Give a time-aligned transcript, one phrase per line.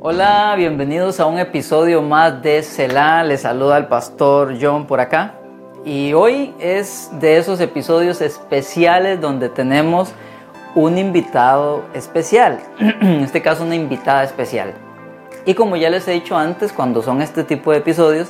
[0.00, 3.24] Hola, bienvenidos a un episodio más de Selah.
[3.24, 5.34] Les saluda el pastor John por acá.
[5.84, 10.12] Y hoy es de esos episodios especiales donde tenemos
[10.76, 12.60] un invitado especial.
[12.78, 14.72] en este caso, una invitada especial.
[15.44, 18.28] Y como ya les he dicho antes, cuando son este tipo de episodios,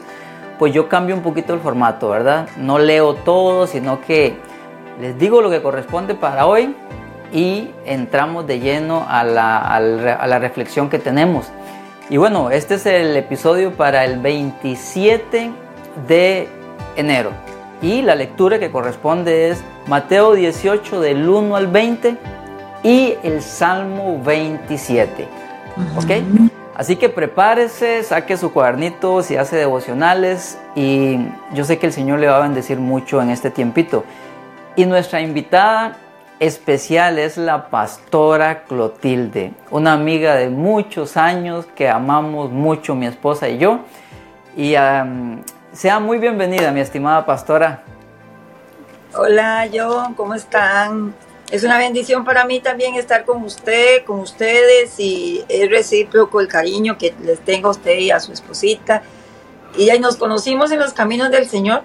[0.59, 2.49] pues yo cambio un poquito el formato, ¿verdad?
[2.57, 4.39] No leo todo, sino que
[5.03, 6.75] les digo lo que corresponde para hoy
[7.31, 11.53] y entramos de lleno a la, a la reflexión que tenemos.
[12.11, 15.51] Y bueno, este es el episodio para el 27
[16.07, 16.49] de
[16.97, 17.33] enero.
[17.83, 22.17] Y la lectura que corresponde es Mateo 18 del 1 al 20
[22.83, 25.29] y el Salmo 27.
[25.97, 26.51] ¿Ok?
[26.75, 31.19] Así que prepárese, saque su cuadernito si hace devocionales y
[31.53, 34.05] yo sé que el Señor le va a bendecir mucho en este tiempito.
[34.77, 35.99] Y nuestra invitada
[36.41, 43.49] especial es la pastora Clotilde, una amiga de muchos años que amamos mucho mi esposa
[43.49, 43.81] y yo.
[44.57, 44.75] Y
[45.73, 47.83] sea muy bienvenida, mi estimada pastora.
[49.15, 51.15] Hola, John, ¿cómo están?
[51.51, 56.49] Es una bendición para mí también estar con usted, con ustedes y es recíproco el
[56.49, 59.03] cariño que les tengo a usted y a su esposita.
[59.77, 61.83] Y ya nos conocimos en los caminos del Señor,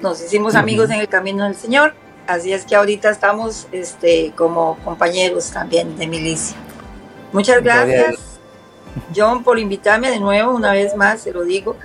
[0.00, 1.94] nos hicimos amigos en el camino del Señor,
[2.26, 6.56] así es que ahorita estamos este, como compañeros también de milicia.
[7.32, 8.38] Muchas gracias,
[9.14, 11.76] John, por invitarme de nuevo, una vez más, se lo digo.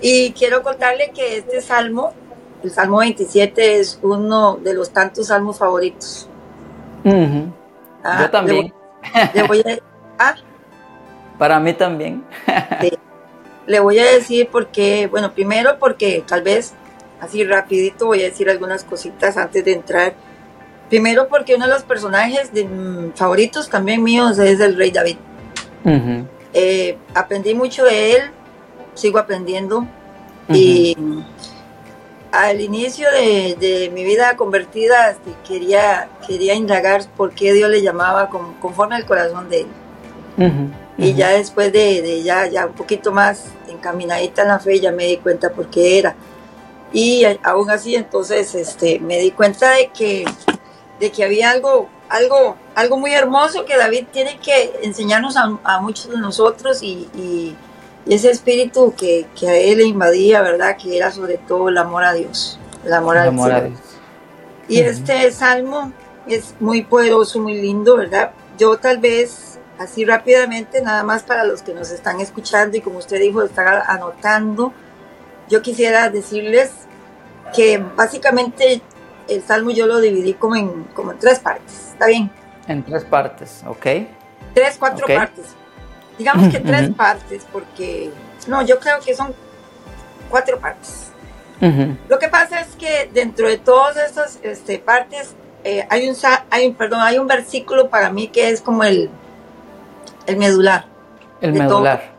[0.00, 2.12] Y quiero contarle que este salmo,
[2.62, 6.28] el Salmo 27, es uno de los tantos salmos favoritos
[8.04, 8.72] Ah, Yo también.
[10.18, 10.34] ¿ah?
[11.38, 12.24] Para mí también.
[13.66, 16.74] Le voy a decir porque, bueno, primero porque tal vez
[17.20, 20.14] así rapidito voy a decir algunas cositas antes de entrar.
[20.88, 25.16] Primero porque uno de los personajes mm, favoritos también míos es el rey David.
[26.54, 28.22] Eh, aprendí mucho de él,
[28.94, 29.86] sigo aprendiendo
[30.48, 30.96] y
[32.32, 38.28] al inicio de, mi vida convertida este, quería, quería indagar por qué Dios le llamaba
[38.60, 39.66] conforme al corazón de él.
[40.96, 45.06] Y ya después de, ya, ya un poquito más encaminadita en la fe, ya me
[45.06, 46.16] di cuenta por qué era.
[46.92, 50.24] Y aún así, entonces, este, me di cuenta de que,
[51.00, 56.10] de que había algo, algo, algo muy hermoso que David tiene que enseñarnos a, muchos
[56.10, 57.56] de nosotros y
[58.08, 60.78] y ese espíritu que, a él le invadía, ¿verdad?
[60.78, 63.78] Que era sobre todo el amor a Dios, el amor, a Dios.
[64.66, 65.92] Y este salmo
[66.26, 68.30] es muy poderoso, muy lindo, ¿verdad?
[68.58, 72.98] Yo tal vez, así rápidamente, nada más para los que nos están escuchando y como
[72.98, 74.72] usted dijo, están anotando,
[75.48, 76.70] yo quisiera decirles
[77.54, 78.80] que básicamente
[79.28, 82.30] el salmo yo lo dividí como en, como en tres partes, ¿está bien?
[82.66, 83.86] En tres partes, ok.
[84.54, 85.54] Tres, cuatro partes
[86.18, 88.10] digamos que tres partes, porque
[88.46, 89.32] no, yo creo que son
[90.28, 91.12] cuatro partes.
[92.08, 95.34] Lo que pasa es que dentro de todas estas este, partes
[95.64, 96.14] eh, hay un
[96.50, 99.10] hay un perdón hay un versículo para mí que es como el
[100.26, 100.84] el medular.
[101.40, 102.12] El medular.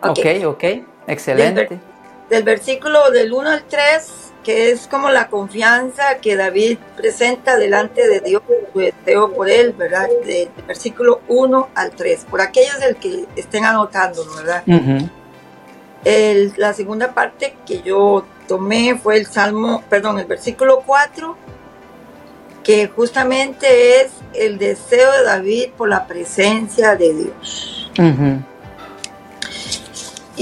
[0.00, 0.64] Ok, ok,
[1.06, 1.80] excelente.
[2.28, 8.08] Del, versículo del 1 al 3 que es como la confianza que David presenta delante
[8.08, 8.42] de Dios,
[8.72, 10.08] su deseo por él, ¿verdad?
[10.24, 14.64] Del versículo 1 al 3, por aquellos del que estén anotando, ¿verdad?
[16.56, 21.36] la segunda parte que yo tomé fue el Salmo, perdón, el versículo 4,
[22.64, 27.90] que justamente es el deseo de David por la presencia de Dios.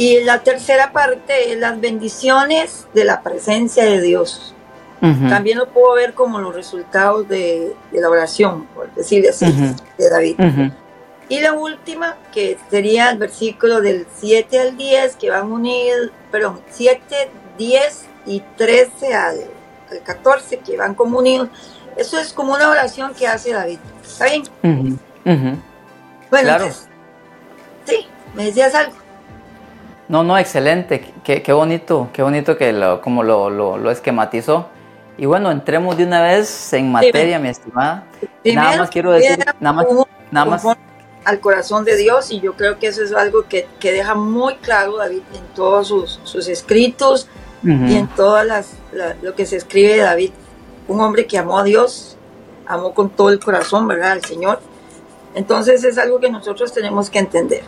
[0.01, 4.55] Y la tercera parte es las bendiciones de la presencia de Dios.
[4.99, 9.45] También lo puedo ver como los resultados de, la oración, por decirlo así,
[9.99, 10.41] de David.
[11.29, 16.63] Y la última, que sería el versículo del 7 al 10, que van unidos, perdón,
[16.71, 17.29] 7,
[17.59, 19.41] 10 y 13 al,
[20.03, 21.51] 14, que van como unidos.
[21.99, 23.81] Eso es como una oración que hace David.
[24.03, 24.45] ¿Está bien?
[25.23, 25.59] Bueno,
[26.31, 26.71] claro.
[27.85, 29.00] sí, me decías algo.
[30.11, 31.15] No, no, excelente.
[31.23, 34.67] Qué, qué bonito, qué bonito que lo, como lo, lo, esquematizó.
[35.17, 38.09] Y bueno, entremos de una vez en materia, mi estimada.
[38.45, 39.87] nada más quiero decir, nada más,
[40.33, 40.65] nada más.
[41.25, 44.57] Al corazón de Dios, y yo creo que eso es algo que, que deja muy
[44.57, 47.29] claro David en todos sus, sus escritos
[47.63, 48.73] y en todas las,
[49.23, 50.33] lo que se escribe de David.
[50.89, 52.17] Un hombre que amó a Dios,
[52.67, 54.11] amó con todo el corazón, ¿verdad?
[54.11, 54.61] Al Señor.
[55.37, 57.63] Entonces es algo que nosotros tenemos que entender.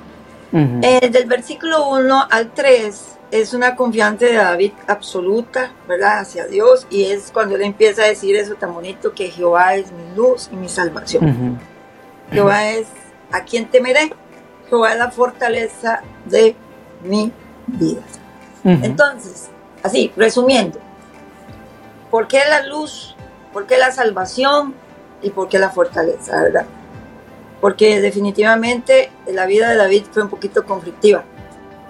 [0.54, 6.20] Eh, del versículo 1 al 3 es una confianza de David absoluta, ¿verdad?
[6.20, 9.90] Hacia Dios y es cuando él empieza a decir eso tan bonito que Jehová es
[9.90, 11.58] mi luz y mi salvación.
[12.30, 12.86] Jehová es
[13.30, 14.12] a quien temeré.
[14.68, 16.54] Jehová es la fortaleza de
[17.02, 17.32] mi
[17.66, 18.02] vida.
[18.64, 19.48] Entonces,
[19.82, 20.78] así, resumiendo,
[22.10, 23.16] ¿por qué la luz?
[23.52, 24.74] ¿Por qué la salvación?
[25.22, 26.66] ¿Y por qué la fortaleza, verdad?
[27.62, 31.22] Porque definitivamente la vida de David fue un poquito conflictiva.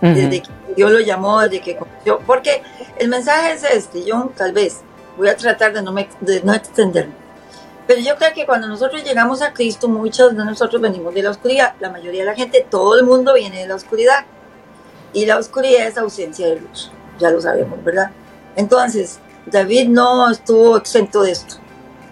[0.02, 2.18] Desde que Dios lo llamó, desde que conoció.
[2.26, 2.62] Porque
[2.98, 4.80] el mensaje es este, yo tal vez
[5.16, 7.14] voy a tratar de no, de no extenderme.
[7.86, 11.30] Pero yo creo que cuando nosotros llegamos a Cristo, muchos de nosotros venimos de la
[11.30, 11.74] oscuridad.
[11.80, 14.26] La mayoría de la gente, todo el mundo viene de la oscuridad.
[15.14, 16.92] Y la oscuridad es ausencia de luz.
[17.18, 18.10] Ya lo sabemos, ¿verdad?
[18.56, 21.54] Entonces, David no estuvo exento de esto.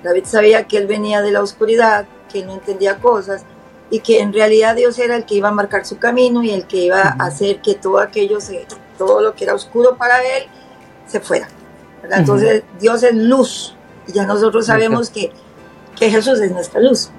[0.03, 3.45] David sabía que él venía de la oscuridad, que no entendía cosas
[3.91, 6.67] y que en realidad Dios era el que iba a marcar su camino y el
[6.67, 8.67] que iba a hacer que todo aquello, se,
[8.97, 10.45] todo lo que era oscuro para él,
[11.07, 11.49] se fuera.
[12.11, 13.75] Entonces Dios es luz
[14.07, 15.33] y ya nosotros sabemos que,
[15.99, 17.11] que, Jesús es nuestra luz.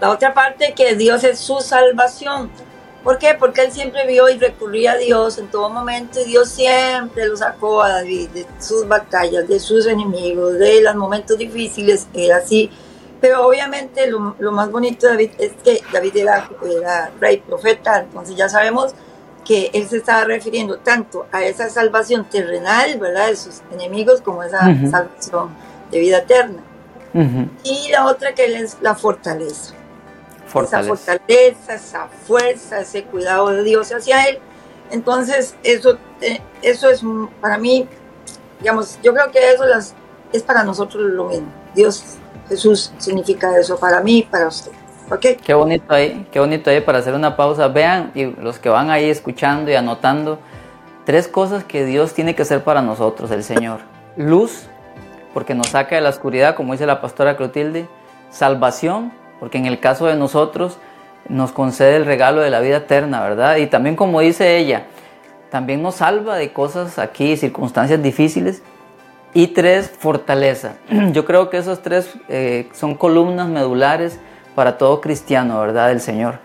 [0.00, 2.50] La otra parte que Dios es su salvación.
[3.02, 3.34] ¿Por qué?
[3.38, 7.36] Porque él siempre vio y recurría a Dios en todo momento y Dios siempre lo
[7.36, 12.70] sacó a David de sus batallas, de sus enemigos, de los momentos difíciles, era así.
[13.22, 18.00] Pero obviamente lo, lo, más bonito de David es que David era, era rey, profeta,
[18.00, 18.94] entonces ya sabemos
[19.44, 24.42] que él se estaba refiriendo tanto a esa salvación terrenal, ¿verdad?, de sus enemigos, como
[24.42, 24.60] esa
[24.90, 25.50] salvación
[25.92, 26.62] de vida eterna.
[27.62, 29.74] Y la otra que es la fortaleza.
[30.48, 34.38] Esa fortaleza, esa fuerza, ese cuidado de Dios hacia él.
[34.90, 37.02] Entonces, eso, eh, eso es
[37.40, 37.88] para mí,
[38.58, 39.64] digamos, yo creo que eso
[40.32, 41.46] es para nosotros lo mismo.
[41.74, 42.18] Dios,
[42.48, 44.72] Jesús significa eso para mí y para usted.
[45.20, 47.68] Qué bonito ahí, qué bonito ahí para hacer una pausa.
[47.68, 50.38] Vean, y los que van ahí escuchando y anotando,
[51.04, 53.80] tres cosas que Dios tiene que hacer para nosotros, el Señor.
[54.16, 54.66] Luz,
[55.34, 57.88] porque nos saca de la oscuridad, como dice la pastora Clotilde.
[58.30, 60.78] Salvación, porque en el caso de nosotros
[61.28, 63.56] nos concede el regalo de la vida eterna, ¿verdad?
[63.56, 64.86] Y también como dice ella,
[65.50, 68.62] también nos salva de cosas aquí, circunstancias difíciles.
[69.34, 70.74] Y tres, fortaleza.
[71.12, 74.18] Yo creo que esos tres eh, son columnas medulares
[74.54, 75.88] para todo cristiano, ¿verdad?
[75.88, 76.38] Del Señor.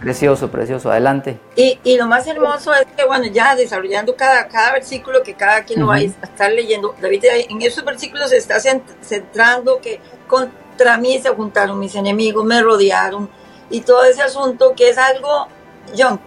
[0.00, 0.90] Precioso, precioso.
[0.90, 1.38] Adelante.
[1.54, 5.64] Y, y, lo más hermoso es que, bueno, ya desarrollando cada, cada versículo que cada
[5.64, 10.98] quien lo va a estar leyendo, David en esos versículos se está centrando que contra
[10.98, 13.30] mí se juntaron mis enemigos, me rodearon
[13.70, 15.48] y todo ese asunto que es algo,
[15.96, 16.20] John,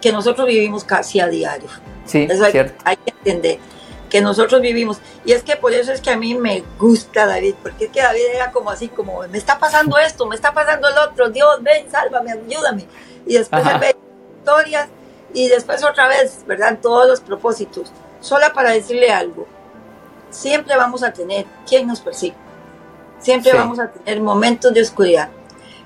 [0.00, 1.68] que nosotros vivimos casi a diario.
[2.04, 2.80] Sí, Eso cierto.
[2.84, 3.58] hay que entender
[4.16, 4.98] que nosotros vivimos.
[5.26, 8.00] Y es que por eso es que a mí me gusta David, porque es que
[8.00, 11.62] David era como así, como, me está pasando esto, me está pasando el otro, Dios,
[11.62, 12.86] ven, sálvame, ayúdame.
[13.26, 13.94] Y después ve
[14.38, 14.88] historias
[15.34, 16.78] y después otra vez, ¿verdad?
[16.80, 17.92] Todos los propósitos.
[18.20, 19.46] Solo para decirle algo,
[20.30, 22.36] siempre vamos a tener quien nos persigue.
[23.18, 25.28] Siempre vamos a tener momentos de oscuridad.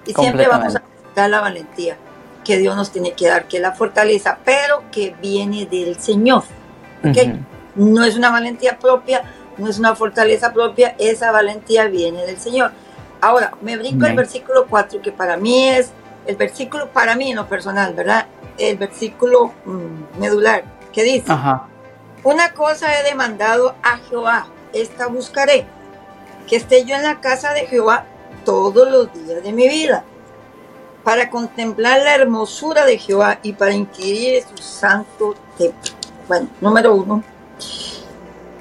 [0.07, 0.83] Y siempre vamos a
[1.17, 1.97] dar la valentía
[2.45, 6.45] que Dios nos tiene que dar, que es la fortaleza, pero que viene del Señor.
[7.05, 7.45] ¿okay?
[7.75, 9.23] No es una valentía propia,
[9.59, 12.73] no es una fortaleza propia, esa valentía viene del Señor.
[13.21, 15.93] Ahora, me brinco el versículo 4, que para mí es
[16.27, 18.27] el versículo, para mí en lo personal, ¿verdad?
[18.57, 21.33] El versículo mm, medular, que dice,
[22.25, 25.67] una cosa he demandado a Jehová, esta buscaré,
[26.49, 28.05] que esté yo en la casa de Jehová
[28.45, 30.05] todos los días de mi vida,
[31.05, 35.93] para contemplar la hermosura de Jehová y para inquirir su santo templo.
[36.29, 37.23] Bueno, número uno,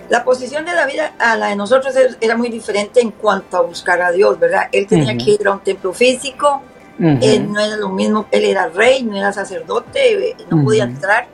[0.10, 4.01] la posición de David a la de nosotros era muy diferente en cuanto a buscar
[4.01, 4.63] a Dios, ¿verdad?
[4.72, 6.63] Él tenía que ir a un templo físico,
[7.00, 11.28] él no era lo mismo, él era rey, no era sacerdote, no podía entrar,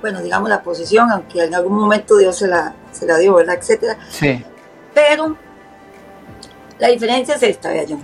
[0.00, 3.56] bueno, digamos la posición, aunque en algún momento Dios se la, se la dio, ¿verdad?
[3.58, 3.98] Etcétera.
[4.10, 4.42] Sí.
[4.94, 5.36] Pero
[6.78, 7.98] la diferencia es esta, vea yo.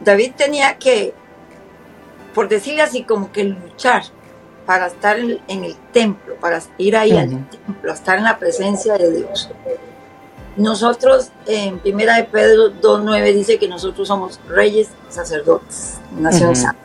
[0.00, 1.14] David tenía que,
[2.34, 4.02] por decirlo así, como que luchar
[4.70, 9.10] para estar en, el templo, para ir ahí al templo, estar en la presencia de
[9.10, 9.50] Dios.
[10.56, 16.78] Nosotros, en Primera de Pedro 2.9 dice que nosotros somos reyes, sacerdotes, nación santa,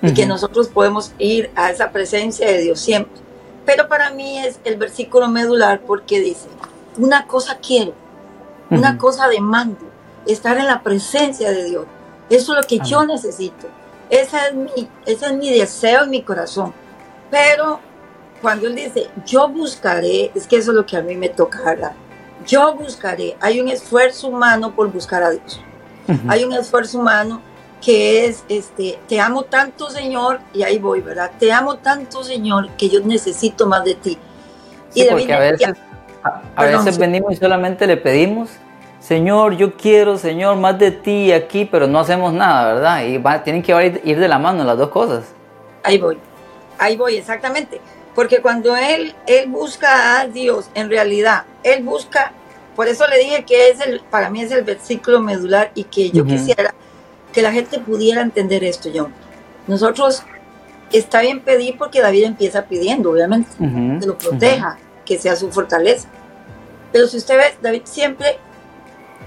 [0.00, 3.20] y que nosotros podemos ir a esa presencia de Dios siempre.
[3.66, 6.48] Pero para mí es el versículo medular porque dice,
[6.96, 7.92] una cosa quiero,
[8.70, 9.90] una cosa demando,
[10.26, 11.84] estar en la presencia de Dios.
[12.30, 13.66] Eso es lo que yo necesito.
[14.08, 16.72] Ese es, mi, ese es mi deseo en mi corazón.
[17.30, 17.80] Pero
[18.42, 21.58] cuando él dice, yo buscaré, es que eso es lo que a mí me toca
[21.70, 21.92] hablar.
[22.46, 23.36] Yo buscaré.
[23.40, 25.60] Hay un esfuerzo humano por buscar a Dios.
[26.26, 27.40] Hay un esfuerzo humano
[27.80, 31.30] que es, este, te amo tanto, Señor, y ahí voy, ¿verdad?
[31.38, 34.18] Te amo tanto, Señor, que yo necesito más de ti.
[34.94, 35.74] y porque a veces,
[36.56, 38.50] a, veces venimos y solamente le pedimos,
[38.98, 43.04] Señor, yo quiero, Señor, más de ti aquí, pero no hacemos nada, ¿verdad?
[43.04, 45.24] Y va, tienen que ir de la mano las dos cosas.
[45.82, 46.18] ahí voy,
[46.80, 47.80] ahí voy, exactamente.
[48.14, 52.32] Porque cuando él, él busca a Dios, en realidad, él busca,
[52.74, 56.10] por eso le dije que es el, para mí es el versículo medular y que
[56.10, 56.74] yo quisiera
[57.32, 59.12] que la gente pudiera entender esto, John.
[59.68, 60.24] Nosotros
[60.90, 63.50] está bien pedir porque David empieza pidiendo, obviamente,
[64.00, 66.08] que lo proteja, que sea su fortaleza.
[66.92, 68.38] Pero si usted ve, David siempre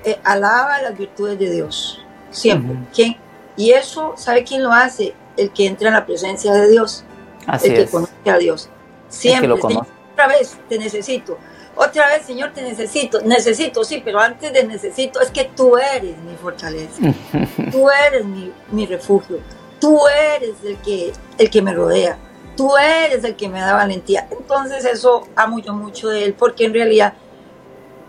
[0.03, 2.77] eh, alaba las virtudes de Dios, siempre.
[2.93, 3.15] ¿Quién?
[3.55, 5.13] Y eso, ¿sabe quién lo hace?
[5.37, 7.05] El que entra en la presencia de Dios,
[7.47, 7.91] Así el que es.
[7.91, 8.69] conoce a Dios.
[9.09, 9.91] Siempre, lo Señor, conoce.
[10.13, 11.37] otra vez te necesito.
[11.75, 13.21] Otra vez, Señor, te necesito.
[13.21, 17.01] Necesito, sí, pero antes de necesito es que tú eres mi fortaleza.
[17.71, 19.39] tú eres mi, mi refugio.
[19.79, 22.17] Tú eres el que, el que me rodea.
[22.55, 24.27] Tú eres el que me da valentía.
[24.29, 27.13] Entonces eso amo yo mucho de él, porque en realidad,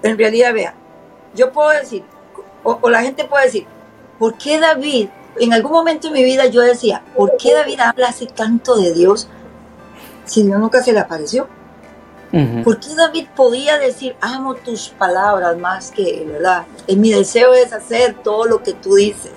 [0.03, 0.75] en realidad, vea,
[1.35, 2.05] yo puedo decir,
[2.62, 3.67] o, o la gente puede decir,
[4.19, 5.09] ¿por qué David?
[5.41, 8.93] En algún momento de mi vida yo decía, ¿por qué David habla así tanto de
[8.93, 9.29] Dios
[10.25, 11.49] si Dios nunca se le apareció?
[12.64, 16.64] ¿Por qué David podía decir, amo tus palabras más que verdad?
[16.88, 19.33] Eh, Mi deseo es hacer todo lo que tú dices.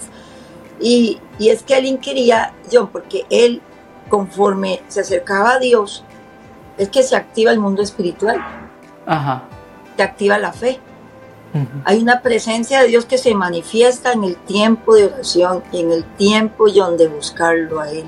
[0.79, 3.61] Y, y es que él inquiría, John, porque él,
[4.09, 6.03] conforme se acercaba a Dios,
[6.79, 8.43] es que se activa el mundo espiritual,
[9.05, 9.43] Ajá.
[9.95, 10.79] se activa la fe.
[11.85, 15.91] Hay una presencia de Dios que se manifiesta en el tiempo de oración y en
[15.91, 18.05] el tiempo, John, de buscarlo a él.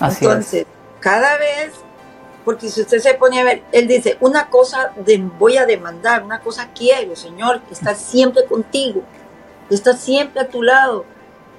[0.00, 0.66] Así Entonces,
[1.00, 1.72] cada vez,
[2.44, 6.22] porque si usted se pone a ver, él dice, una cosa de, voy a demandar,
[6.22, 9.02] una cosa quiero, Señor, que está siempre contigo,
[9.68, 11.04] que está siempre a tu lado.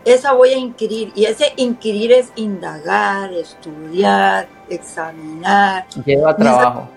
[0.04, 1.12] Esa voy a inquirir.
[1.16, 5.88] Y ese inquirir es indagar, estudiar, examinar.
[6.06, 6.90] Lleva trabajo.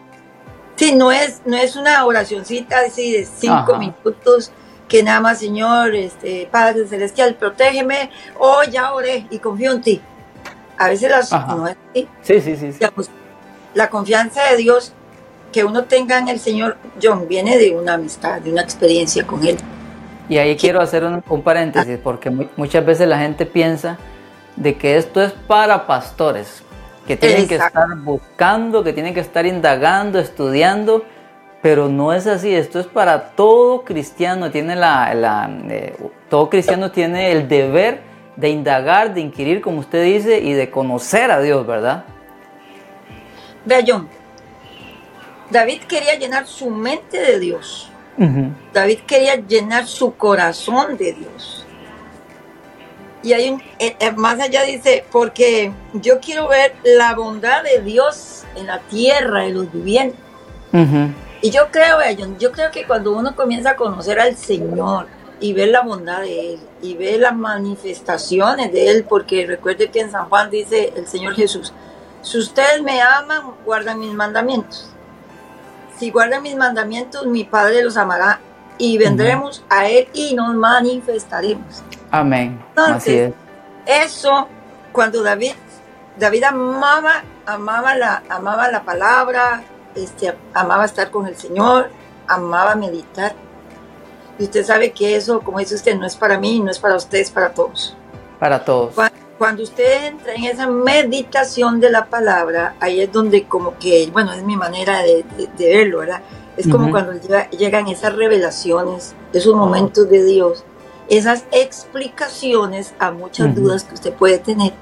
[0.79, 3.79] Sí, no es, no es una oracioncita así de cinco Ajá.
[3.79, 4.53] minutos
[4.89, 10.01] que nada más, Señor, este, Padre Celestial, protégeme, oh, ya oré y confío en ti.
[10.79, 12.73] A veces las, no es así Sí, sí, sí.
[12.73, 12.79] sí.
[12.79, 13.11] digamos,
[13.75, 14.93] la confianza de Dios
[15.53, 19.45] que uno tenga en el Señor, John, viene de una amistad, de una experiencia con
[19.47, 19.59] Él.
[20.29, 23.99] Y ahí quiero hacer un, un paréntesis, porque mu- muchas veces la gente piensa
[24.57, 26.63] de que esto es para pastores,
[27.09, 31.07] que tienen que estar buscando, que tienen que estar indagando, estudiando,
[31.63, 35.97] pero no es así, esto es para todo cristiano, tiene la, la, eh,
[36.29, 38.01] todo cristiano tiene el deber
[38.37, 42.05] de indagar, de inquirir, como usted dice, y de conocer a Dios, ¿verdad?
[43.65, 44.07] Vea, John,
[45.51, 47.91] David quería llenar su mente de Dios.
[48.75, 51.65] David quería llenar su corazón de Dios.
[53.23, 57.81] Y hay un, eh, eh, más allá dice, porque yo quiero ver la bondad de
[57.83, 60.21] Dios en la tierra de los vivientes.
[61.41, 61.99] Y yo creo,
[62.39, 65.07] yo creo que cuando uno comienza a conocer al Señor
[65.41, 70.01] y ver la bondad de Él y ver las manifestaciones de Él, porque recuerde que
[70.01, 71.73] en San Juan dice el Señor Jesús,
[72.23, 74.91] si ustedes me aman, guardan mis mandamientos.
[75.99, 78.41] Si guardan mis mandamientos, mi Padre los amará
[78.77, 81.83] y vendremos a Él y nos manifestaremos.
[82.11, 82.59] Amén.
[82.71, 83.33] Entonces, Así es.
[84.07, 84.49] Eso,
[84.93, 85.53] cuando David,
[86.19, 89.63] David amaba, amaba la, amaba la palabra,
[89.95, 91.91] este, amaba estar con el Señor,
[92.27, 93.35] amaba meditar.
[94.39, 96.97] Y usted sabe que eso, como dice usted, no es para mí, no es para
[96.97, 97.97] usted, es para todos.
[98.39, 98.95] Para todos.
[98.95, 104.09] Cuando, cuando usted entra en esa meditación de la palabra, ahí es donde como que,
[104.13, 106.21] bueno, es mi manera de, de- de verlo, ¿verdad?
[106.57, 110.65] Es como cuando llega- llegan esas revelaciones, esos momentos de Dios,
[111.09, 113.61] esas explicaciones a muchas Ujú.
[113.61, 114.73] dudas que usted puede tener.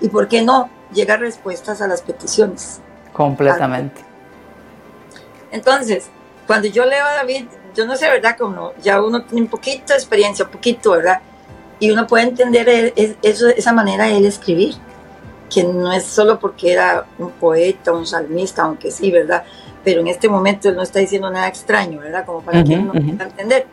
[0.00, 2.80] Y por qué no, llega respuestas a las peticiones.
[3.12, 4.02] Completamente.
[5.50, 6.08] Entonces,
[6.46, 8.36] cuando yo leo a David, yo no sé, ¿verdad?
[8.38, 11.20] Como ya uno tiene un poquito de experiencia, un poquito, ¿verdad?
[11.78, 12.92] Y uno puede entender
[13.22, 14.74] eso, esa manera de él escribir,
[15.52, 19.44] que no es solo porque era un poeta, un salmista, aunque sí, ¿verdad?
[19.82, 22.24] Pero en este momento él no está diciendo nada extraño, ¿verdad?
[22.26, 23.16] Como para que Ujú, uno ujú.
[23.16, 23.66] pueda entender.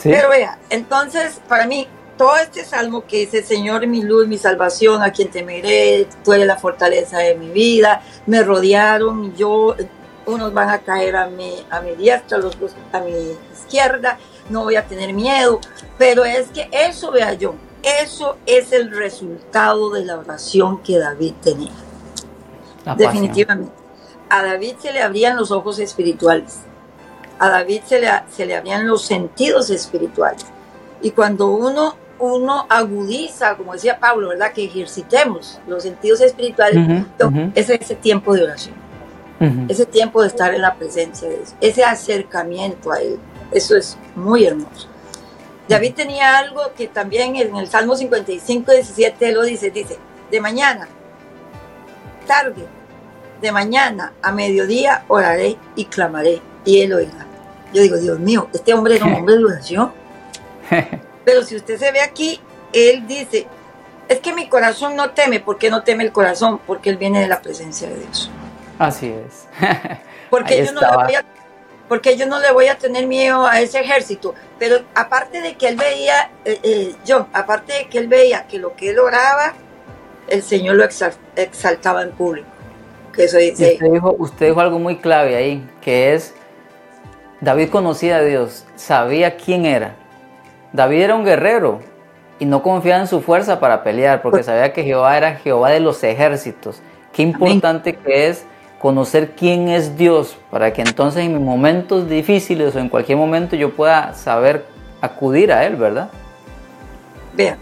[0.00, 0.08] Sí.
[0.10, 5.02] Pero vea, entonces, para mí, todo este salmo que dice, Señor, mi luz, mi salvación,
[5.02, 9.74] a quien temeré, tú eres la fortaleza de mi vida, me rodearon y yo,
[10.26, 13.12] unos van a caer a mi, a mi diestra, los otros a mi
[13.52, 15.60] izquierda, no voy a tener miedo,
[15.96, 21.34] pero es que eso, vea yo, eso es el resultado de la oración que David
[21.42, 21.72] tenía,
[22.84, 23.12] La pasión.
[23.12, 23.72] definitivamente.
[24.28, 26.58] A David se le abrían los ojos espirituales,
[27.40, 30.44] a David se le, se le abrían los sentidos espirituales.
[31.00, 34.52] Y cuando uno, uno agudiza, como decía Pablo, ¿verdad?
[34.52, 37.06] Que ejercitemos los sentidos espirituales,
[37.54, 38.74] es ese tiempo de oración,
[39.68, 43.18] ese tiempo de estar en la presencia de Dios, ese acercamiento a Él.
[43.50, 44.86] Eso es muy hermoso.
[45.66, 49.96] David tenía algo que también en el Salmo 55, 17 lo dice, dice,
[50.30, 50.88] de mañana
[52.26, 52.66] tarde,
[53.40, 57.29] de mañana a mediodía oraré y clamaré y él oirá.
[57.72, 59.92] Yo digo, Dios mío, este hombre es un hombre de oración.
[61.24, 62.40] Pero si usted se ve aquí,
[62.72, 63.46] él dice,
[64.08, 65.40] es que mi corazón no teme.
[65.40, 66.60] ¿Por qué no teme el corazón?
[66.66, 68.30] Porque él viene de la presencia de Dios.
[68.78, 69.46] Así es.
[70.30, 71.24] porque, yo no le voy a,
[71.88, 74.34] porque yo no le voy a tener miedo a ese ejército.
[74.58, 78.58] Pero aparte de que él veía, eh, eh, yo, aparte de que él veía que
[78.58, 79.54] lo que él oraba,
[80.28, 80.84] el Señor lo
[81.36, 82.48] exaltaba en público.
[83.12, 86.34] Que eso dice, usted, dijo, usted dijo algo muy clave ahí, que es,
[87.40, 89.96] David conocía a Dios, sabía quién era.
[90.72, 91.80] David era un guerrero,
[92.40, 95.80] y no confiaba en su fuerza para pelear, porque sabía que Jehová era Jehová de
[95.80, 96.80] los ejércitos.
[97.12, 98.44] Qué importante que es
[98.80, 103.74] conocer quién es Dios, para que entonces en momentos difíciles o en cualquier momento yo
[103.76, 104.64] pueda saber
[105.02, 106.08] acudir a Él, ¿verdad?
[107.34, 107.58] Vean,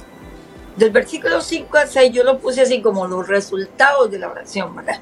[0.77, 4.77] del versículo 5 al 6 yo lo puse así como los resultados de la oración,
[4.77, 5.01] ¿verdad?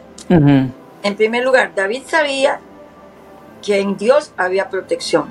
[1.02, 2.60] En primer lugar, David sabía
[3.66, 5.28] que en Dios había protección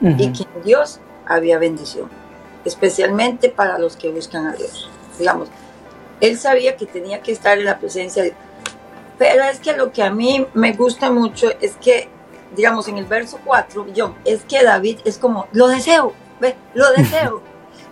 [0.00, 2.10] y que en Dios había bendición
[2.66, 4.90] especialmente para los que buscan a Dios.
[5.18, 5.48] Digamos,
[6.20, 8.40] él sabía que tenía que estar en la presencia de Dios.
[9.18, 12.08] Pero es que lo que a mí me gusta mucho es que,
[12.54, 16.92] digamos, en el verso 4, yo, es que David es como, lo deseo, ve, lo
[16.92, 17.40] deseo.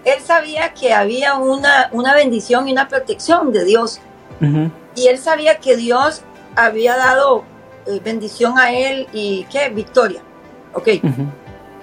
[0.04, 4.00] él sabía que había una, una bendición y una protección de Dios.
[4.94, 6.22] Y él sabía que Dios
[6.54, 7.44] había dado
[7.86, 9.68] eh, bendición a él y, ¿qué?
[9.68, 10.22] Victoria.
[10.72, 10.88] Ok.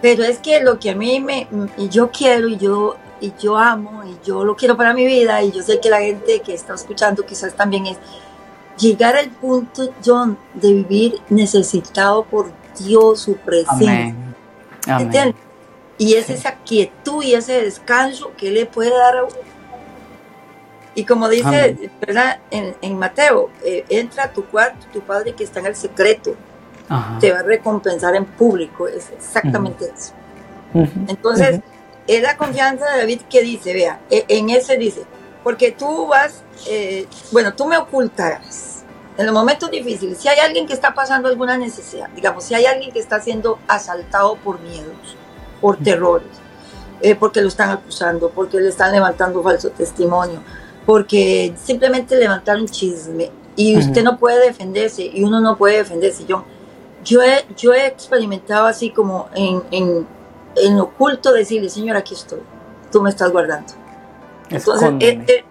[0.01, 3.55] Pero es que lo que a mí me, y yo quiero y yo, y yo
[3.55, 6.55] amo y yo lo quiero para mi vida y yo sé que la gente que
[6.55, 7.97] está escuchando quizás también es
[8.77, 14.15] llegar al punto, John, de vivir necesitado por Dios, su presencia.
[14.87, 15.35] Amén.
[15.97, 19.50] Y es esa quietud y ese descanso que le puede dar a uno.
[20.93, 22.39] Y como dice ¿verdad?
[22.49, 26.35] En, Mateo, eh, entra a tu cuarto, tu padre que está en el secreto,
[27.21, 28.87] te va a recompensar en público.
[28.87, 30.13] Es exactamente eso.
[31.07, 31.61] Entonces,
[32.07, 35.03] es la confianza de David que dice, vea, e, en ese dice,
[35.43, 38.83] porque tú vas, eh, bueno, tú me ocultarás.
[39.17, 42.65] En los momentos difíciles, si hay alguien que está pasando alguna necesidad, digamos, si hay
[42.65, 45.17] alguien que está siendo asaltado por miedos,
[45.59, 46.27] por terrores,
[47.01, 50.41] eh, porque lo están acusando, porque le están levantando falso testimonio,
[50.85, 56.25] porque simplemente levantaron chisme y usted no puede defenderse y uno no puede defenderse.
[56.25, 56.43] Yo,
[57.03, 60.07] yo he, yo he experimentado así como en, en,
[60.55, 62.39] en oculto decirle, Señor, aquí estoy,
[62.91, 63.73] tú me estás guardando.
[64.49, 64.93] Entonces,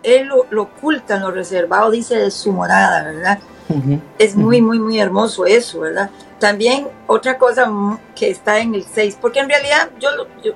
[0.03, 3.39] él, lo, oculta en lo reservado, dice de su morada, ¿verdad?
[4.19, 6.11] es muy, muy, muy hermoso eso, ¿verdad?
[6.41, 7.71] También otra cosa
[8.17, 10.09] que está en el 6, porque en realidad yo,
[10.43, 10.53] yo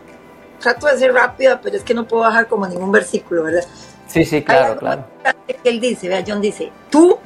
[0.58, 3.64] trato de ser rápida, pero es que no puedo bajar como ningún versículo, ¿verdad?
[4.14, 5.05] Sí, sí, claro, claro.
[5.44, 7.18] Que él dice, vea, John dice, tú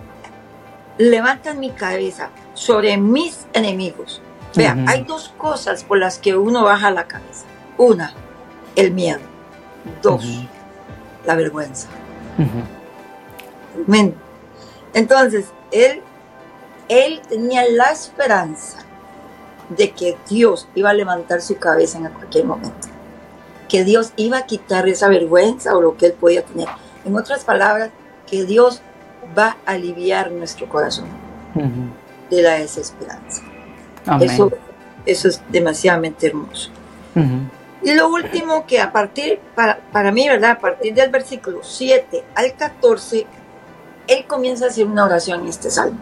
[0.96, 4.22] levantas mi cabeza sobre mis enemigos.
[4.57, 7.44] Vea, hay dos cosas por las que uno baja la cabeza.
[7.77, 8.14] Una,
[8.74, 9.20] el miedo.
[10.01, 10.24] Dos,
[11.27, 11.88] la vergüenza.
[14.94, 16.01] Entonces, él,
[16.88, 18.79] él tenía la esperanza
[19.68, 22.88] de que Dios iba a levantar su cabeza en cualquier momento.
[23.68, 26.68] Que Dios iba a quitar esa vergüenza o lo que él podía tener.
[27.04, 27.90] En otras palabras,
[28.26, 28.81] que Dios
[29.37, 31.07] va a aliviar nuestro corazón
[32.31, 33.42] de la desesperanza.
[34.20, 34.52] Eso,
[35.04, 36.70] eso es demasiadamente hermoso.
[37.83, 40.52] Y lo último que a partir, para, para mí, ¿verdad?
[40.52, 43.26] A partir del versículo 7 al 14,
[44.07, 45.98] él comienza a hacer una oración en este salmo.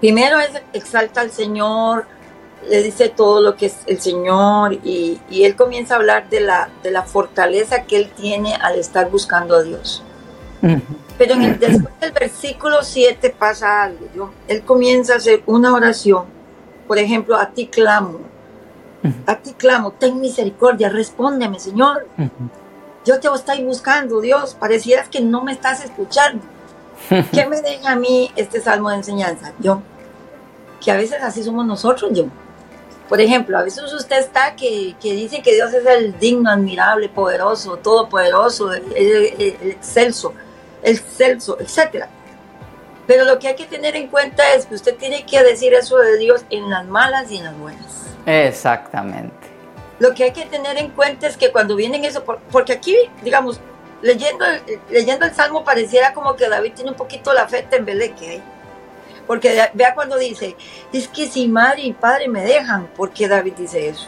[0.00, 2.06] primero es, exalta al Señor,
[2.68, 6.40] le dice todo lo que es el Señor y, y, él comienza a hablar de
[6.40, 10.02] la, de la fortaleza que él tiene al estar buscando a Dios.
[11.18, 14.32] Pero en el, después del versículo 7 pasa algo.
[14.48, 16.24] Él comienza a hacer una oración.
[16.86, 18.20] Por ejemplo, a ti clamo.
[19.26, 22.06] A ti clamo, ten misericordia, respóndeme, Señor.
[23.04, 24.54] Yo te estoy buscando, Dios.
[24.54, 26.42] Parecieras que no me estás escuchando.
[27.32, 29.52] ¿Qué me deja a mí este salmo de enseñanza?
[29.60, 29.80] Yo,
[30.80, 32.24] que a veces así somos nosotros, yo.
[33.08, 37.08] Por ejemplo, a veces usted está que, que dice que Dios es el digno, admirable,
[37.08, 40.34] poderoso, todopoderoso, el excelso
[40.86, 42.08] el Celso, etcétera.
[43.06, 45.96] Pero lo que hay que tener en cuenta es que usted tiene que decir eso
[45.98, 47.86] de Dios en las malas y en las buenas.
[48.24, 49.34] Exactamente.
[49.98, 53.60] Lo que hay que tener en cuenta es que cuando vienen eso, porque aquí, digamos,
[54.02, 54.44] leyendo,
[54.90, 58.42] leyendo el Salmo pareciera como que David tiene un poquito la fe tembeleque ahí.
[59.26, 60.56] Porque vea cuando dice,
[60.92, 64.06] es que si madre y padre me dejan, ¿por qué David dice eso?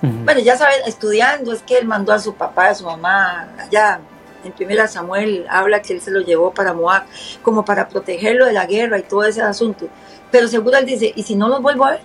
[0.00, 4.00] Bueno, ya saben, estudiando, es que él mandó a su papá, a su mamá allá
[4.44, 7.04] en primera Samuel habla que él se lo llevó para Moab,
[7.42, 9.88] como para protegerlo de la guerra y todo ese asunto.
[10.30, 12.00] Pero seguro él dice, ¿y si no los vuelvo a ver?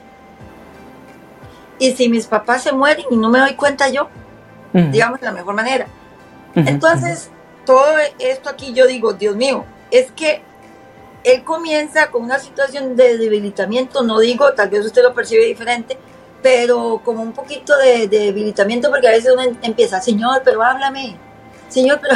[1.79, 4.09] ¿Y si mis papás se mueren y no me doy cuenta yo?
[4.73, 5.87] Digamos de la mejor manera.
[6.53, 7.31] Entonces,
[7.65, 7.85] todo
[8.19, 10.43] esto aquí yo digo, Dios mío, es que
[11.23, 15.97] él comienza con una situación de debilitamiento, no digo, tal vez usted lo percibe diferente,
[16.41, 21.17] pero como un poquito de, debilitamiento porque a veces uno empieza, Señor, pero háblame,
[21.69, 22.15] Señor, pero,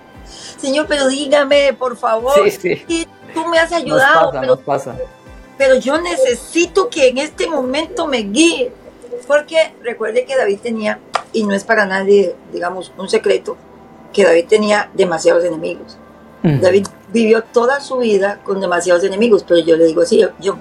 [0.58, 4.60] Señor, pero dígame, por favor, sí, tú me has ayudado, pero,
[5.56, 8.72] pero yo necesito que en este momento me guíe,
[9.26, 10.98] porque recuerde que David tenía,
[11.32, 13.56] y no es para nadie, digamos, un secreto,
[14.12, 15.96] que David tenía demasiados enemigos.
[16.42, 20.56] David vivió toda su vida con demasiados enemigos, pero yo le digo así, yo,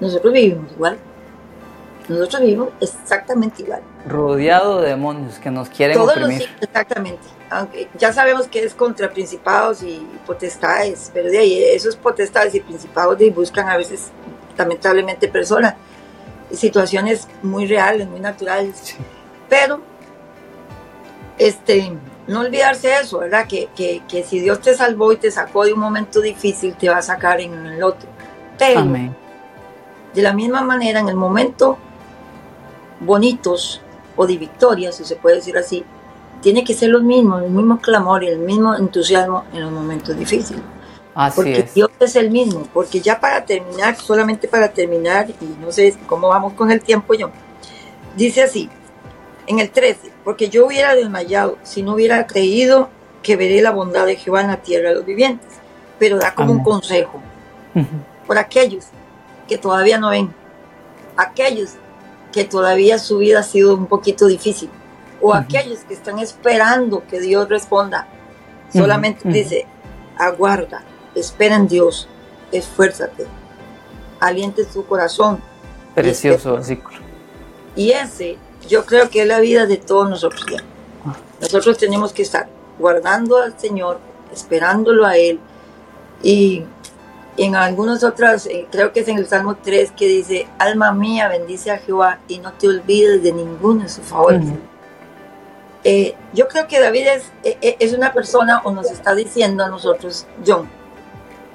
[0.00, 0.98] nosotros vivimos igual.
[2.08, 3.82] Nosotros vivimos exactamente igual.
[4.06, 6.48] Rodeado de demonios que nos quieren Todos oprimir.
[6.60, 7.22] exactamente.
[7.50, 12.60] Aunque ya sabemos que es contra principados y potestades, pero de ahí esos potestades y
[12.60, 14.08] principados de buscan a veces
[14.56, 15.74] lamentablemente personas,
[16.50, 18.96] situaciones muy reales, muy naturales.
[19.48, 19.80] Pero
[21.38, 21.92] este
[22.26, 23.46] no olvidarse de eso, ¿verdad?
[23.46, 26.88] Que, que, que, si Dios te salvó y te sacó de un momento difícil, te
[26.88, 28.08] va a sacar en el otro.
[28.58, 28.84] Pero,
[30.14, 31.78] de la misma manera, en el momento
[33.00, 33.80] bonitos
[34.14, 35.84] o de victoria, si se puede decir así,
[36.40, 40.16] tiene que ser lo mismo, el mismo clamor y el mismo entusiasmo en los momentos
[40.16, 40.62] difíciles.
[41.14, 45.70] Así porque Dios es el mismo, porque ya para terminar, solamente para terminar, y no
[45.70, 47.30] sé cómo vamos con el tiempo yo,
[48.16, 48.70] dice así,
[49.46, 52.88] en el 13, porque yo hubiera desmayado si no hubiera creído
[53.22, 55.48] que veré la bondad de Jehová en la tierra de los vivientes,
[55.98, 57.20] pero da como un consejo
[58.26, 58.86] por aquellos
[59.48, 60.32] que todavía no ven,
[61.16, 61.74] aquellos
[62.32, 64.70] que todavía su vida ha sido un poquito difícil,
[65.20, 68.08] o aquellos que están esperando que Dios responda.
[68.72, 69.66] Solamente dice,
[70.18, 70.82] aguarda,
[71.14, 72.08] espera en Dios,
[72.50, 73.26] esfuérzate,
[74.18, 75.40] aliente tu corazón.
[75.94, 76.96] Precioso versículo.
[77.76, 80.62] Y ese, yo creo que es la vida de todos nosotros ya.
[81.40, 82.48] Nosotros tenemos que estar
[82.78, 83.98] guardando al Señor,
[84.32, 85.40] esperándolo a Él
[86.22, 86.64] y
[87.36, 91.28] en algunas otras, eh, creo que es en el Salmo 3 que dice, alma mía,
[91.28, 94.44] bendice a Jehová y no te olvides de ninguno de sus favores.
[95.84, 99.68] Eh, yo creo que David es, eh, es, una persona o nos está diciendo a
[99.68, 100.68] nosotros, John,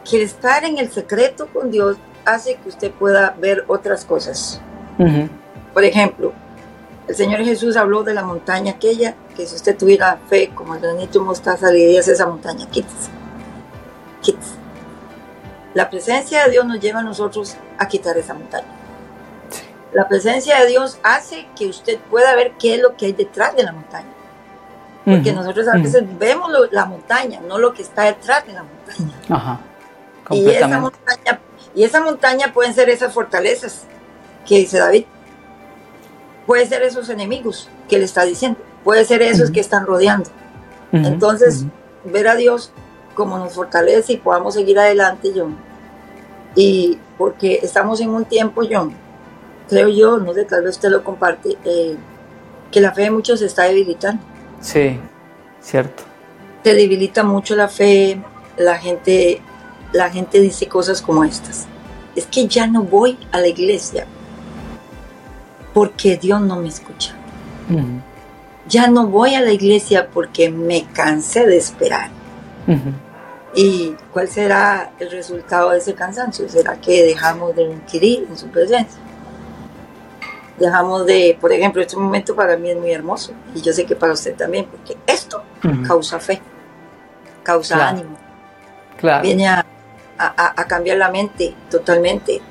[0.09, 4.59] que estar en el secreto con Dios hace que usted pueda ver otras cosas.
[5.73, 6.33] Por ejemplo,
[7.07, 10.81] el Señor Jesús habló de la montaña aquella, que si usted tuviera fe como el
[10.81, 13.09] granito mostaza, le dirías esa montaña, quítese,
[14.21, 14.67] quítese
[15.77, 18.65] la presencia de Dios nos lleva a nosotros a quitar esa montaña.
[19.93, 23.55] La presencia de Dios hace que usted pueda ver qué es lo que hay detrás
[23.55, 24.07] de la montaña.
[25.05, 29.19] Porque nosotros a veces vemos la montaña, no lo que está detrás de la montaña.
[29.29, 29.59] Ajá.
[30.31, 31.39] Y esa montaña,
[31.75, 33.83] y esa montaña pueden ser esas fortalezas
[34.47, 35.05] que dice David.
[36.47, 38.59] Puede ser esos enemigos que le está diciendo.
[38.83, 40.31] Puede ser esos que están rodeando.
[40.91, 41.65] Entonces,
[42.03, 42.71] ver a Dios
[43.13, 45.49] como nos fortalece y podamos seguir adelante, yo
[46.57, 48.91] y porque estamos en un tiempo, John,
[49.69, 51.95] creo yo, no sé, tal vez usted lo comparte, eh,
[52.71, 54.21] que la fe de muchos se está debilitando.
[54.59, 54.99] Sí,
[55.61, 56.03] cierto.
[56.63, 58.19] Se debilita mucho la fe,
[58.57, 59.39] la gente,
[59.93, 61.67] la gente dice cosas como estas.
[62.15, 64.07] Es que ya no voy a la iglesia
[65.77, 67.13] porque Dios no me escucha.
[68.67, 72.09] Ya no voy a la iglesia porque me cansé de esperar.
[73.53, 76.49] ¿Y cuál será el resultado de ese cansancio?
[76.49, 78.99] ¿Será que dejamos de inquirir en su presencia?
[80.57, 83.95] Dejamos de, por ejemplo, este momento para mí es muy hermoso y yo sé que
[83.95, 85.43] para usted también, porque esto
[85.87, 86.41] causa fe,
[87.43, 88.17] causa ánimo,
[88.99, 89.21] claro.
[89.21, 89.63] viene a,
[90.67, 92.41] cambiar la mente totalmente.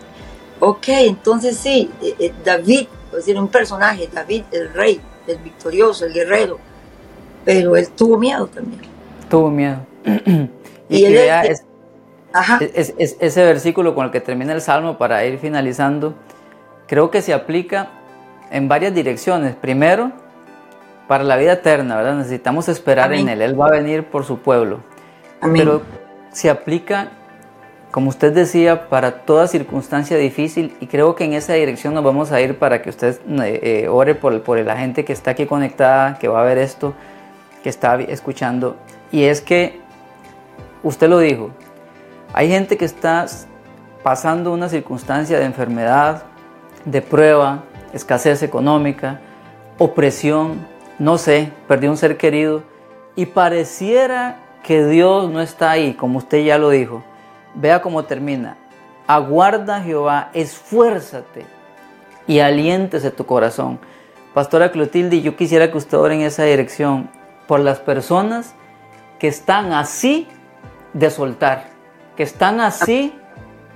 [0.61, 2.87] Ok, entonces sí, eh, eh, David,
[3.19, 6.59] es decir, un personaje, David el rey, el victorioso, el guerrero,
[7.45, 8.81] pero él tuvo miedo también.
[9.29, 9.79] Tuvo miedo.
[10.89, 11.43] Y, vea
[12.75, 16.15] ese versículo con el que termina el Salmo para ir finalizando,
[16.87, 17.89] creo que se aplica
[18.51, 19.57] en varias direcciones.
[19.57, 20.13] Primero,
[21.09, 22.15] para la vida eterna, ¿verdad?
[22.17, 23.43] Necesitamos esperar en Él.
[23.43, 24.81] Él va a venir por su pueblo.
[25.53, 25.83] Pero
[26.33, 27.11] se aplica,
[27.97, 32.31] como usted decía, para toda circunstancia difícil y creo que en esa dirección nos vamos
[32.31, 35.47] a ir para que usted eh, eh, ore por, por la gente que está aquí
[35.47, 36.93] conectada, que va a ver esto,
[37.63, 38.77] que está escuchando.
[39.11, 39.81] Y es que
[40.87, 41.51] Usted lo dijo,
[42.33, 43.27] hay gente que está
[44.05, 46.23] pasando una circunstancia de enfermedad,
[46.85, 49.21] de prueba, escasez económica,
[49.79, 50.65] opresión,
[51.01, 52.63] no sé, perdió un ser querido
[53.17, 57.03] y pareciera que Dios no está ahí, como usted ya lo dijo.
[57.57, 58.57] Vea cómo termina.
[59.07, 61.47] Aguarda Jehová, esfuérzate
[62.27, 63.79] y aliéntese tu corazón.
[64.35, 67.09] Pastora Clotilde, yo quisiera que usted ore en esa dirección
[67.47, 68.55] por las personas
[69.19, 70.29] que están así
[70.93, 71.69] de soltar,
[72.17, 73.15] que están así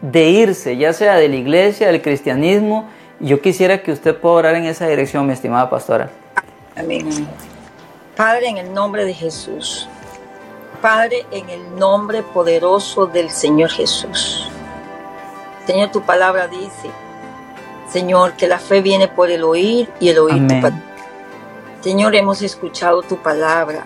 [0.02, 2.88] de irse, ya sea de la iglesia, del cristianismo.
[3.20, 6.10] Yo quisiera que usted pueda orar en esa dirección, mi estimada pastora.
[6.76, 7.08] Amén.
[8.16, 9.88] Padre, en el nombre de Jesús.
[10.80, 14.48] Padre, en el nombre poderoso del Señor Jesús.
[15.66, 16.90] Señor, tu palabra dice,
[17.90, 20.82] Señor, que la fe viene por el oír y el oír tu palabra.
[21.82, 23.84] Señor, hemos escuchado tu palabra,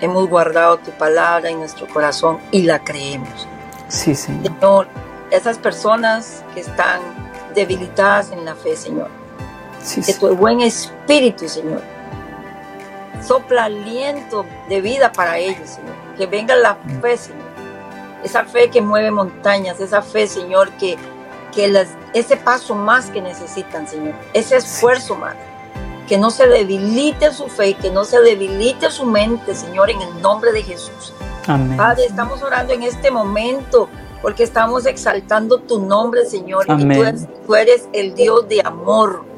[0.00, 3.46] hemos guardado tu palabra en nuestro corazón y la creemos.
[3.88, 4.52] Sí, Señor.
[4.60, 4.88] Señor,
[5.30, 7.00] esas personas que están
[7.54, 9.08] debilitadas en la fe, Señor.
[9.82, 11.82] Sí, que tu buen espíritu, Señor,
[13.26, 15.94] sopla aliento de vida para ellos, Señor.
[16.16, 17.46] Que venga la fe, Señor.
[18.22, 20.96] Esa fe que mueve montañas, esa fe, Señor, que,
[21.54, 24.14] que las, ese paso más que necesitan, Señor.
[24.32, 25.34] Ese esfuerzo más.
[26.08, 30.22] Que no se debilite su fe, que no se debilite su mente, Señor, en el
[30.22, 31.12] nombre de Jesús.
[31.46, 31.76] Amén.
[31.76, 33.88] Padre, estamos orando en este momento
[34.22, 36.64] porque estamos exaltando tu nombre, Señor.
[36.68, 37.16] Amén.
[37.20, 39.35] Y tú eres el Dios de amor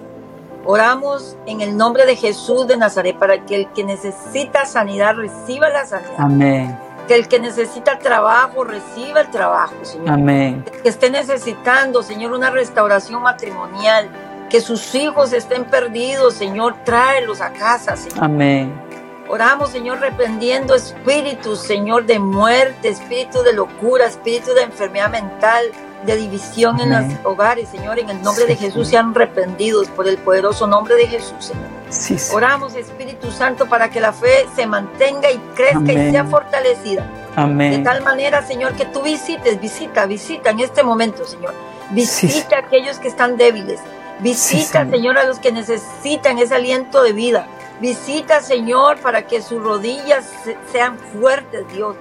[0.71, 5.71] Oramos en el nombre de Jesús de Nazaret para que el que necesita sanidad reciba
[5.71, 6.13] la sanidad.
[6.19, 6.79] Amén.
[7.09, 10.11] Que el que necesita trabajo reciba el trabajo, Señor.
[10.11, 10.67] Amén.
[10.83, 14.11] Que esté necesitando, Señor, una restauración matrimonial.
[14.51, 18.25] Que sus hijos estén perdidos, Señor, tráelos a casa, Señor.
[18.25, 18.79] Amén.
[19.27, 25.65] Oramos, Señor, reprendiendo espíritus, Señor, de muerte, espíritu de locura, espíritu de enfermedad mental,
[26.07, 30.19] de división en los hogares, Señor, en el nombre de Jesús sean reprendidos por el
[30.19, 31.53] poderoso nombre de Jesús,
[31.91, 32.33] Señor.
[32.33, 37.07] Oramos, Espíritu Santo, para que la fe se mantenga y crezca y sea fortalecida.
[37.37, 37.71] Amén.
[37.73, 41.55] De tal manera, Señor, que tú visites, visita, visita en este momento, Señor.
[41.91, 43.81] Visita a aquellos que están débiles.
[44.21, 45.17] Visita, señor.
[45.17, 47.47] a los que necesitan ese aliento de vida.
[47.81, 50.29] Visita, Señor, para que sus rodillas
[50.73, 51.95] sean fuertes, Dios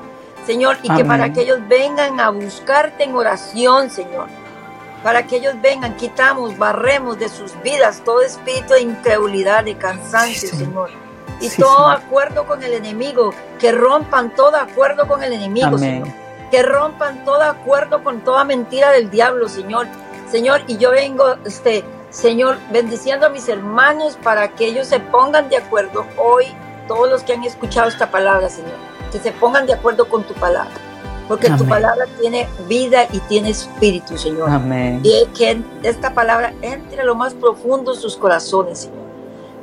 [0.48, 4.28] Señor, y que para que ellos vengan a buscarte en oración, Señor.
[5.04, 10.48] Para que ellos vengan, quitamos, barremos de sus vidas todo espíritu de incredulidad, de cansancio,
[10.48, 10.92] Señor.
[11.42, 16.08] Y todo acuerdo con el enemigo, que rompan todo acuerdo con el enemigo, Señor.
[16.50, 19.86] Que rompan todo acuerdo con toda mentira del diablo, Señor.
[20.32, 25.50] Señor, y yo vengo, este, Señor, bendiciendo a mis hermanos para que ellos se pongan
[25.50, 26.46] de acuerdo hoy,
[26.88, 30.34] todos los que han escuchado esta palabra, Señor que se pongan de acuerdo con tu
[30.34, 30.74] palabra.
[31.28, 34.50] Porque tu palabra tiene vida y tiene espíritu, Señor.
[34.50, 35.02] Amén.
[35.04, 39.08] Y que esta palabra entre a lo más profundo de sus corazones, Señor.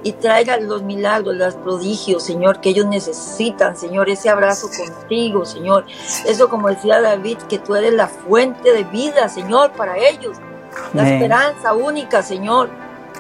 [0.03, 4.11] Y traiga los milagros, los prodigios, Señor, que ellos necesitan, Señor.
[4.11, 5.87] Ese abrazo contigo, Señor.
[6.27, 10.37] Eso, como decía David, que tú eres la fuente de vida, Señor, para ellos.
[10.93, 12.69] La esperanza única, Señor.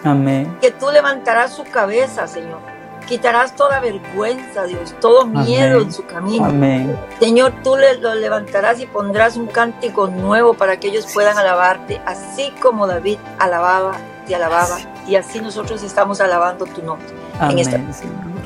[0.02, 0.58] Amén.
[0.60, 2.73] Que tú levantarás su cabeza, Señor
[3.06, 6.46] Quitarás toda vergüenza, Dios, todo miedo en su camino.
[6.46, 6.96] Amén.
[7.20, 12.00] Señor, tú le, lo levantarás y pondrás un cántico nuevo para que ellos puedan alabarte,
[12.06, 13.92] así como David alababa,
[14.26, 17.06] te alababa, y así nosotros estamos alabando tu nombre.
[17.38, 17.86] Amén,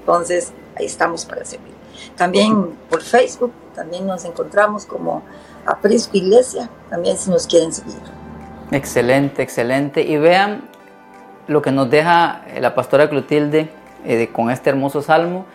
[0.00, 1.74] Entonces, ahí estamos para servir.
[2.16, 5.22] También por Facebook, también nos encontramos como
[5.66, 7.94] Aprisco Iglesia, también si nos quieren seguir.
[8.70, 10.02] Excelente, excelente.
[10.02, 10.68] Y vean
[11.46, 13.70] lo que nos deja la pastora Clotilde
[14.04, 15.46] eh, con este hermoso salmo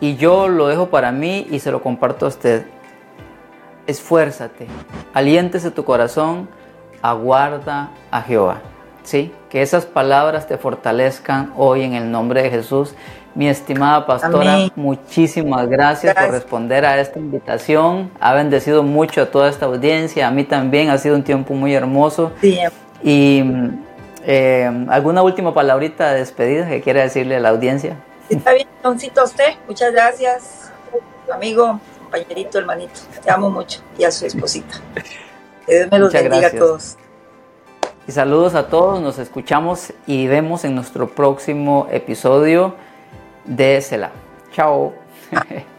[0.00, 2.66] y yo lo dejo para mí y se lo comparto a usted.
[3.86, 4.66] Esfuérzate,
[5.14, 6.48] aliéntese tu corazón,
[7.02, 8.60] aguarda a Jehová.
[9.04, 9.32] ¿Sí?
[9.48, 12.94] Que esas palabras te fortalezcan hoy en el nombre de Jesús,
[13.36, 18.10] Mi estimada pastora, muchísimas gracias, por responder a esta invitación.
[18.18, 20.26] Ha bendecido mucho a toda esta audiencia.
[20.26, 22.32] A mí también ha sido un tiempo muy hermoso.
[22.40, 22.58] Sí.
[23.04, 23.44] Y
[24.24, 27.98] eh, ¿alguna última palabrita de despedida que quiera decirle a la audiencia?
[28.28, 29.54] Está bien, Doncito, a usted.
[29.68, 30.70] Muchas gracias,
[31.32, 33.00] amigo, compañerito, hermanito.
[33.22, 33.80] Te amo mucho.
[33.98, 34.80] Y a su esposita.
[35.66, 36.96] Que Dios me los bendiga a todos.
[38.08, 39.00] Y saludos a todos.
[39.00, 42.74] Nos escuchamos y vemos en nuestro próximo episodio
[43.44, 44.12] de Cela.
[44.52, 44.94] Chao.